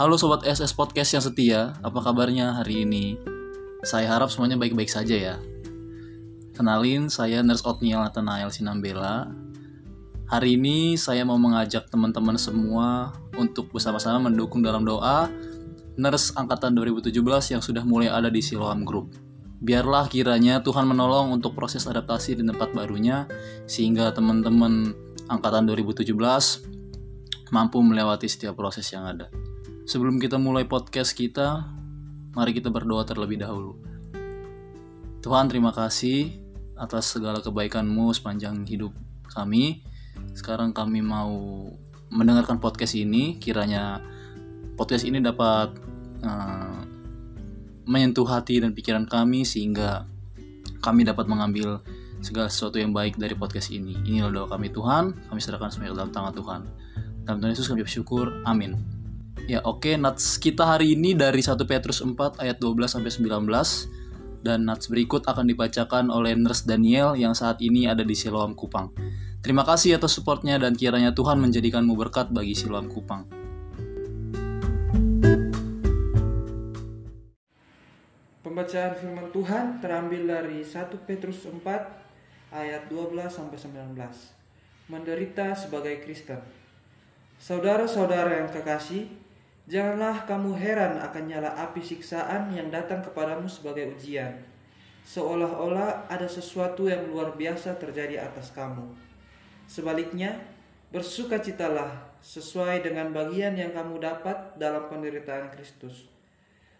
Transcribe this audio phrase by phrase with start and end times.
[0.00, 3.20] Halo Sobat SS Podcast yang setia, apa kabarnya hari ini?
[3.84, 5.36] Saya harap semuanya baik-baik saja ya.
[6.56, 9.28] Kenalin, saya Nurse Otniel Nathanael Sinambela.
[10.24, 15.28] Hari ini saya mau mengajak teman-teman semua untuk bersama-sama mendukung dalam doa
[16.00, 17.20] Nurse Angkatan 2017
[17.52, 19.12] yang sudah mulai ada di Siloam Group.
[19.60, 23.28] Biarlah kiranya Tuhan menolong untuk proses adaptasi di tempat barunya,
[23.68, 24.96] sehingga teman-teman
[25.28, 26.08] Angkatan 2017
[27.52, 29.28] mampu melewati setiap proses yang ada.
[29.90, 31.66] Sebelum kita mulai podcast kita,
[32.38, 33.74] mari kita berdoa terlebih dahulu.
[35.18, 36.30] Tuhan, terima kasih
[36.78, 38.94] atas segala kebaikan-Mu sepanjang hidup
[39.34, 39.82] kami.
[40.30, 41.34] Sekarang kami mau
[42.06, 43.98] mendengarkan podcast ini, kiranya
[44.78, 45.74] podcast ini dapat
[46.22, 46.86] uh,
[47.82, 50.06] menyentuh hati dan pikiran kami sehingga
[50.86, 51.82] kami dapat mengambil
[52.22, 53.98] segala sesuatu yang baik dari podcast ini.
[54.06, 56.60] Inilah doa kami Tuhan, kami serahkan semuanya dalam tangan Tuhan.
[57.26, 58.30] Dalam Tuhan Yesus kami bersyukur.
[58.46, 58.99] Amin.
[59.50, 63.50] Ya oke, okay, nats kita hari ini dari 1 Petrus 4 ayat 12 sampai 19
[64.46, 68.94] dan nats berikut akan dibacakan oleh Nurse Daniel yang saat ini ada di Siloam Kupang.
[69.42, 73.26] Terima kasih atas supportnya dan kiranya Tuhan menjadikanmu berkat bagi Siloam Kupang.
[78.46, 81.58] Pembacaan firman Tuhan terambil dari 1 Petrus 4
[82.54, 83.98] ayat 12 sampai 19.
[84.94, 86.38] Menderita sebagai Kristen.
[87.42, 89.29] Saudara-saudara yang kekasih,
[89.70, 94.34] Janganlah kamu heran akan nyala api siksaan yang datang kepadamu sebagai ujian,
[95.06, 98.82] seolah-olah ada sesuatu yang luar biasa terjadi atas kamu.
[99.70, 100.42] Sebaliknya,
[100.90, 106.10] bersukacitalah sesuai dengan bagian yang kamu dapat dalam penderitaan Kristus,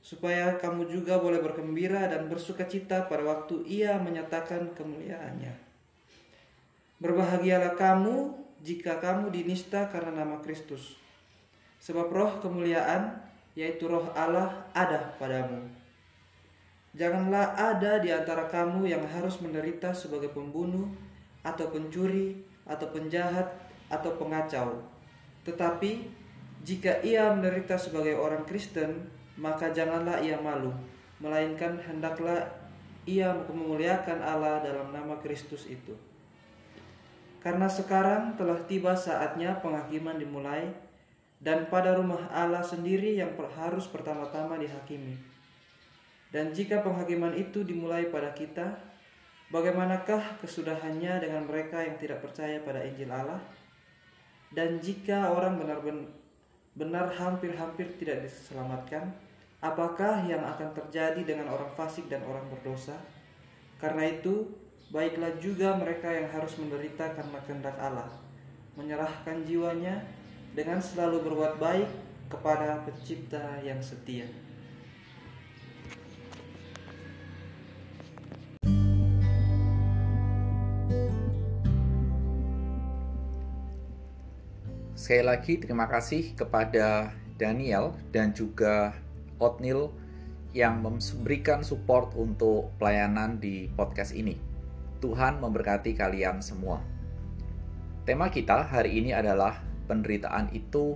[0.00, 5.52] supaya kamu juga boleh bergembira dan bersukacita pada waktu Ia menyatakan kemuliaannya.
[7.04, 8.32] Berbahagialah kamu
[8.64, 10.96] jika kamu dinista karena nama Kristus
[11.78, 13.18] Sebab roh kemuliaan,
[13.54, 15.62] yaitu roh Allah, ada padamu.
[16.98, 20.90] Janganlah ada di antara kamu yang harus menderita sebagai pembunuh,
[21.46, 23.46] atau pencuri, atau penjahat,
[23.88, 24.82] atau pengacau.
[25.46, 26.10] Tetapi,
[26.66, 29.06] jika ia menderita sebagai orang Kristen,
[29.38, 30.74] maka janganlah ia malu,
[31.22, 32.50] melainkan hendaklah
[33.06, 35.94] ia memuliakan Allah dalam nama Kristus itu.
[37.38, 40.68] Karena sekarang telah tiba saatnya penghakiman dimulai,
[41.38, 45.14] dan pada rumah Allah sendiri yang harus pertama-tama dihakimi.
[46.28, 48.76] Dan jika penghakiman itu dimulai pada kita,
[49.48, 53.40] bagaimanakah kesudahannya dengan mereka yang tidak percaya pada Injil Allah?
[54.52, 59.14] Dan jika orang benar-benar hampir-hampir tidak diselamatkan,
[59.62, 62.98] apakah yang akan terjadi dengan orang fasik dan orang berdosa?
[63.78, 64.52] Karena itu,
[64.90, 68.10] baiklah juga mereka yang harus menderita karena kehendak Allah,
[68.76, 70.17] menyerahkan jiwanya
[70.52, 71.88] dengan selalu berbuat baik
[72.28, 74.28] kepada pencipta yang setia.
[84.98, 88.92] Sekali lagi terima kasih kepada Daniel dan juga
[89.40, 89.88] Otnil
[90.52, 94.36] yang memberikan support untuk pelayanan di podcast ini.
[95.00, 96.84] Tuhan memberkati kalian semua.
[98.04, 100.94] Tema kita hari ini adalah penderitaan itu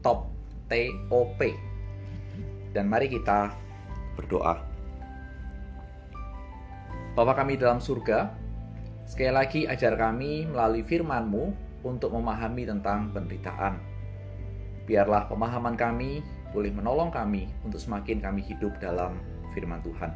[0.00, 0.30] top
[0.70, 1.40] TOP.
[2.72, 3.52] Dan mari kita
[4.16, 4.58] berdoa.
[7.14, 8.34] Bapa kami dalam surga,
[9.06, 11.44] sekali lagi ajar kami melalui firman-Mu
[11.86, 13.78] untuk memahami tentang penderitaan.
[14.84, 19.22] Biarlah pemahaman kami boleh menolong kami untuk semakin kami hidup dalam
[19.54, 20.10] firman Tuhan.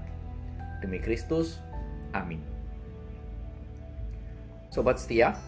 [0.82, 1.62] Demi Kristus,
[2.14, 2.42] amin.
[4.75, 5.38] Sobat setia,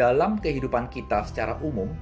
[0.00, 1.92] dalam kehidupan kita secara umum,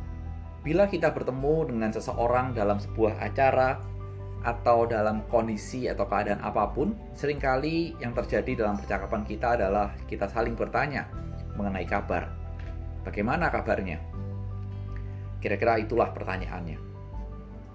[0.62, 3.82] bila kita bertemu dengan seseorang dalam sebuah acara
[4.46, 9.90] atau dalam kondisi atau keadaan apa pun, sering kali yang terjadi dalam percakapan kita adalah
[10.06, 11.10] kita saling bertanya
[11.58, 12.30] mengenai kabar.
[13.02, 13.98] Bagaimana kabarnya?
[15.42, 16.78] Kira-kira itulah pertanyaannya.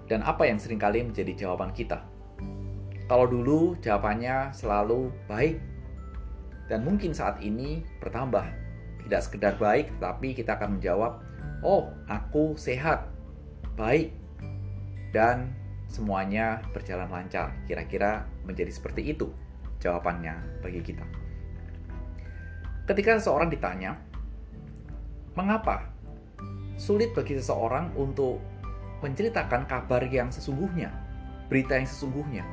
[0.08, 2.00] Dan apa yang sering kali menjadi jawaban kita?
[3.12, 5.60] Kalau dulu jawabannya selalu baik,
[6.72, 8.63] dan mungkin saat ini bertambah
[9.04, 11.20] tidak sekedar baik, tapi kita akan menjawab,
[11.60, 13.04] "Oh, aku sehat,
[13.76, 14.16] baik,
[15.12, 15.52] dan
[15.92, 19.28] semuanya berjalan lancar." Kira-kira menjadi seperti itu
[19.84, 21.04] jawabannya bagi kita.
[22.88, 24.00] Ketika seseorang ditanya,
[25.36, 25.88] "Mengapa
[26.80, 28.40] sulit bagi seseorang untuk
[29.04, 30.88] menceritakan kabar yang sesungguhnya,
[31.52, 32.44] berita yang sesungguhnya?"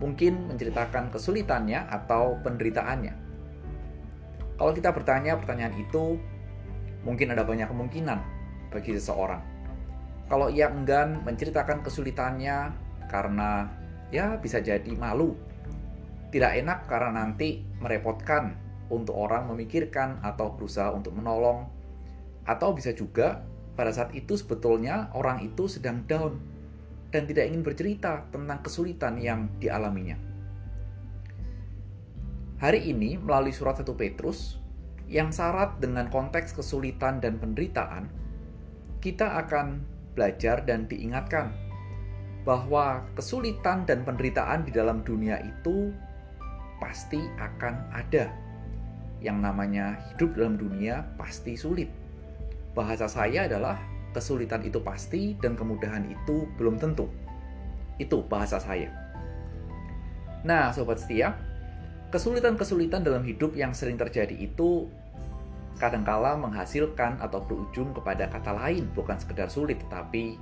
[0.00, 3.29] Mungkin menceritakan kesulitannya atau penderitaannya
[4.60, 6.20] kalau kita bertanya pertanyaan itu,
[7.00, 8.20] mungkin ada banyak kemungkinan
[8.68, 9.40] bagi seseorang.
[10.28, 12.68] Kalau ia enggan menceritakan kesulitannya
[13.08, 13.72] karena
[14.12, 15.32] ya bisa jadi malu.
[16.28, 18.52] Tidak enak karena nanti merepotkan
[18.92, 21.64] untuk orang memikirkan atau berusaha untuk menolong.
[22.44, 23.40] Atau bisa juga
[23.80, 26.36] pada saat itu sebetulnya orang itu sedang down
[27.08, 30.29] dan tidak ingin bercerita tentang kesulitan yang dialaminya.
[32.60, 34.60] Hari ini melalui surat 1 Petrus
[35.08, 38.04] yang syarat dengan konteks kesulitan dan penderitaan,
[39.00, 39.80] kita akan
[40.12, 41.56] belajar dan diingatkan
[42.44, 45.88] bahwa kesulitan dan penderitaan di dalam dunia itu
[46.76, 48.28] pasti akan ada.
[49.24, 51.88] Yang namanya hidup dalam dunia pasti sulit.
[52.76, 53.80] Bahasa saya adalah
[54.12, 57.08] kesulitan itu pasti dan kemudahan itu belum tentu.
[57.96, 58.92] Itu bahasa saya.
[60.44, 61.36] Nah, sobat setia,
[62.10, 64.90] kesulitan-kesulitan dalam hidup yang sering terjadi itu
[65.78, 70.36] kadangkala menghasilkan atau berujung kepada kata lain bukan sekedar sulit tetapi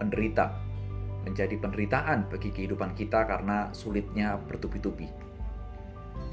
[0.00, 0.56] penderita
[1.28, 5.10] menjadi penderitaan bagi kehidupan kita karena sulitnya bertubi-tubi.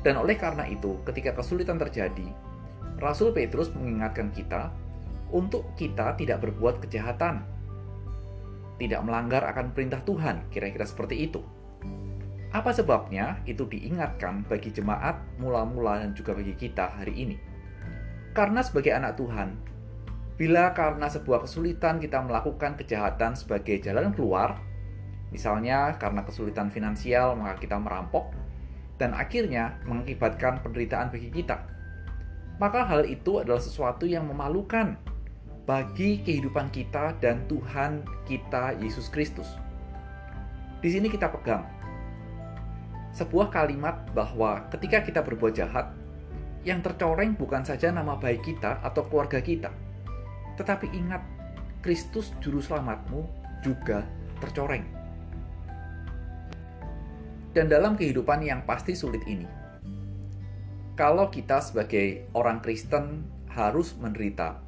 [0.05, 2.31] Dan oleh karena itu, ketika kesulitan terjadi,
[2.95, 4.71] Rasul Petrus mengingatkan kita
[5.35, 7.43] untuk kita tidak berbuat kejahatan,
[8.79, 11.43] tidak melanggar akan perintah Tuhan, kira-kira seperti itu.
[12.57, 13.37] Apa sebabnya?
[13.45, 17.37] Itu diingatkan bagi jemaat mula-mula dan juga bagi kita hari ini.
[18.33, 19.53] Karena sebagai anak Tuhan,
[20.41, 24.57] bila karena sebuah kesulitan kita melakukan kejahatan sebagai jalan keluar,
[25.29, 28.33] misalnya karena kesulitan finansial maka kita merampok,
[28.97, 31.61] dan akhirnya mengakibatkan penderitaan bagi kita,
[32.57, 34.97] maka hal itu adalah sesuatu yang memalukan
[35.69, 39.45] bagi kehidupan kita dan Tuhan kita Yesus Kristus.
[40.81, 41.76] Di sini kita pegang
[43.17, 45.89] sebuah kalimat bahwa ketika kita berbuat jahat,
[46.61, 49.73] yang tercoreng bukan saja nama baik kita atau keluarga kita,
[50.61, 51.25] tetapi ingat
[51.81, 53.25] Kristus juru selamatmu
[53.65, 54.05] juga
[54.37, 54.85] tercoreng.
[57.57, 59.49] Dan dalam kehidupan yang pasti sulit ini,
[60.93, 64.67] kalau kita sebagai orang Kristen harus menderita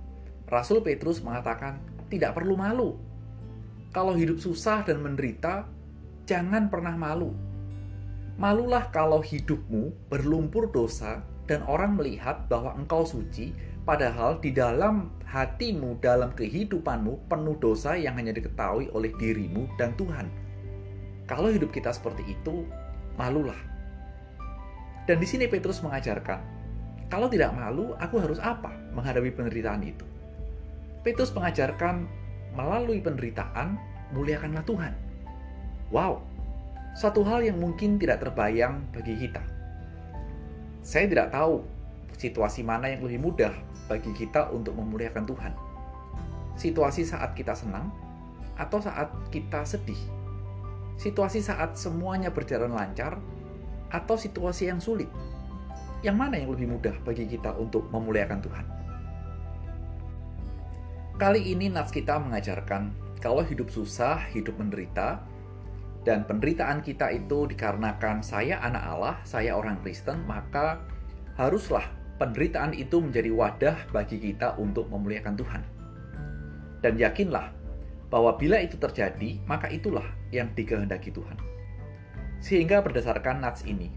[0.49, 1.77] Rasul Petrus mengatakan,
[2.09, 2.97] tidak perlu malu.
[3.93, 5.69] Kalau hidup susah dan menderita,
[6.25, 7.48] jangan pernah malu.
[8.39, 13.51] Malulah kalau hidupmu berlumpur dosa dan orang melihat bahwa engkau suci,
[13.83, 20.31] padahal di dalam hatimu, dalam kehidupanmu penuh dosa yang hanya diketahui oleh dirimu dan Tuhan.
[21.27, 22.63] Kalau hidup kita seperti itu,
[23.19, 23.59] malulah.
[25.03, 26.39] Dan di sini Petrus mengajarkan,
[27.11, 30.07] kalau tidak malu, aku harus apa menghadapi penderitaan itu?
[31.03, 32.07] Petrus mengajarkan
[32.55, 33.75] melalui penderitaan,
[34.15, 34.95] muliakanlah Tuhan.
[35.91, 36.28] Wow,
[36.97, 39.41] satu hal yang mungkin tidak terbayang bagi kita.
[40.81, 41.61] Saya tidak tahu
[42.17, 43.53] situasi mana yang lebih mudah
[43.87, 45.53] bagi kita untuk memuliakan Tuhan.
[46.59, 47.89] Situasi saat kita senang
[48.59, 49.99] atau saat kita sedih.
[50.99, 53.15] Situasi saat semuanya berjalan lancar
[53.87, 55.07] atau situasi yang sulit.
[56.03, 58.65] Yang mana yang lebih mudah bagi kita untuk memuliakan Tuhan?
[61.19, 65.19] Kali ini Nats kita mengajarkan kalau hidup susah, hidup menderita,
[66.09, 70.81] dan penderitaan kita itu dikarenakan saya anak Allah, saya orang Kristen, maka
[71.37, 71.85] haruslah
[72.17, 75.61] penderitaan itu menjadi wadah bagi kita untuk memuliakan Tuhan.
[76.81, 77.53] Dan yakinlah
[78.09, 81.37] bahwa bila itu terjadi, maka itulah yang dikehendaki Tuhan.
[82.41, 83.93] Sehingga berdasarkan nats ini,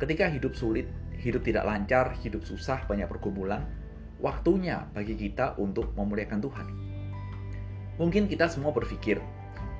[0.00, 0.88] ketika hidup sulit,
[1.20, 3.68] hidup tidak lancar, hidup susah, banyak pergumulan,
[4.24, 6.66] waktunya bagi kita untuk memuliakan Tuhan.
[8.00, 9.20] Mungkin kita semua berpikir,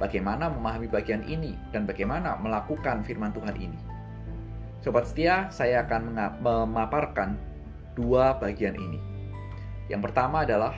[0.00, 3.78] bagaimana memahami bagian ini dan bagaimana melakukan firman Tuhan ini.
[4.82, 6.10] Sobat setia, saya akan
[6.42, 7.38] memaparkan
[7.94, 8.98] dua bagian ini.
[9.86, 10.74] Yang pertama adalah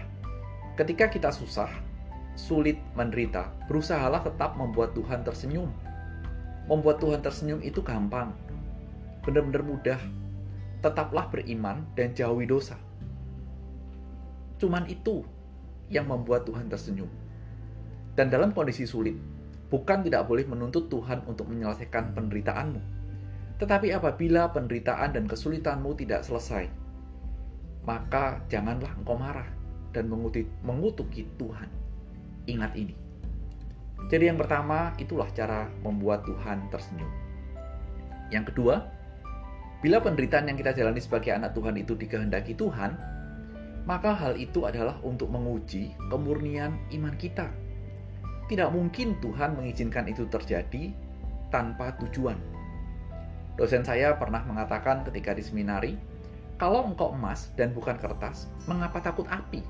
[0.76, 1.72] ketika kita susah,
[2.36, 5.70] sulit, menderita, berusahalah tetap membuat Tuhan tersenyum.
[6.68, 8.32] Membuat Tuhan tersenyum itu gampang,
[9.24, 10.00] benar-benar mudah.
[10.84, 12.76] Tetaplah beriman dan jauhi dosa.
[14.60, 15.24] Cuman itu
[15.88, 17.08] yang membuat Tuhan tersenyum.
[18.14, 19.18] Dan dalam kondisi sulit,
[19.70, 22.80] bukan tidak boleh menuntut Tuhan untuk menyelesaikan penderitaanmu.
[23.58, 26.70] Tetapi apabila penderitaan dan kesulitanmu tidak selesai,
[27.82, 29.46] maka janganlah engkau marah
[29.90, 30.10] dan
[30.62, 31.70] mengutuki Tuhan.
[32.50, 32.94] Ingat ini.
[34.10, 37.08] Jadi yang pertama, itulah cara membuat Tuhan tersenyum.
[38.28, 38.84] Yang kedua,
[39.80, 42.96] bila penderitaan yang kita jalani sebagai anak Tuhan itu dikehendaki Tuhan,
[43.84, 47.48] maka hal itu adalah untuk menguji kemurnian iman kita.
[48.44, 50.92] Tidak mungkin Tuhan mengizinkan itu terjadi
[51.48, 52.36] tanpa tujuan.
[53.54, 55.92] Dosen saya pernah mengatakan ketika di seminari,
[56.58, 59.62] kalau engkau emas dan bukan kertas, mengapa takut api?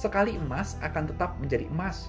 [0.00, 2.08] Sekali emas akan tetap menjadi emas,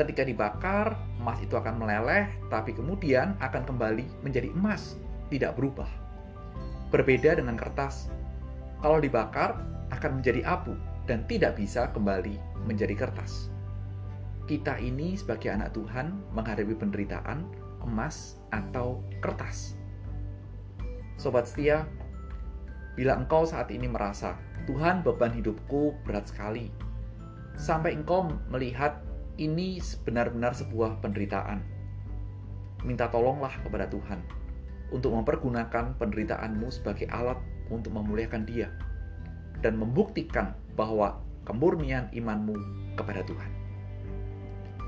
[0.00, 4.96] ketika dibakar, emas itu akan meleleh, tapi kemudian akan kembali menjadi emas,
[5.28, 5.88] tidak berubah.
[6.90, 8.10] Berbeda dengan kertas,
[8.82, 9.60] kalau dibakar
[9.92, 13.52] akan menjadi abu dan tidak bisa kembali menjadi kertas.
[14.48, 17.44] Kita ini sebagai anak Tuhan menghadapi penderitaan,
[17.84, 19.76] emas atau kertas.
[21.20, 21.84] Sobat setia,
[22.96, 26.72] bila engkau saat ini merasa Tuhan beban hidupku berat sekali,
[27.56, 29.04] sampai engkau melihat
[29.36, 31.60] ini benar-benar sebuah penderitaan.
[32.84, 34.20] Minta tolonglah kepada Tuhan
[34.90, 37.36] untuk mempergunakan penderitaanmu sebagai alat
[37.68, 38.72] untuk memuliakan Dia
[39.60, 42.56] dan membuktikan bahwa kemurnian imanmu
[42.96, 43.59] kepada Tuhan.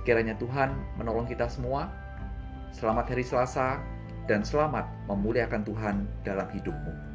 [0.03, 1.87] Kiranya Tuhan menolong kita semua.
[2.75, 3.79] Selamat hari Selasa
[4.27, 7.12] dan selamat memuliakan Tuhan dalam hidupmu.